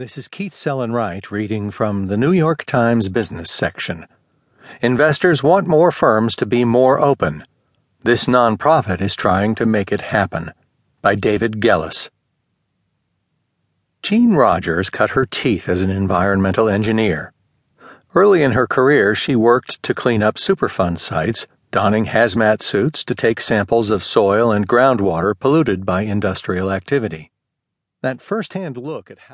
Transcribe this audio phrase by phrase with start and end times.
[0.00, 4.06] This is Keith Sellon-Wright reading from the New York Times business section.
[4.80, 7.44] Investors want more firms to be more open.
[8.02, 10.52] This nonprofit is trying to make it happen.
[11.02, 12.08] By David Gelles.
[14.02, 17.34] Jean Rogers cut her teeth as an environmental engineer.
[18.14, 23.14] Early in her career, she worked to clean up Superfund sites, donning hazmat suits to
[23.14, 27.30] take samples of soil and groundwater polluted by industrial activity.
[28.02, 29.28] That firsthand look at how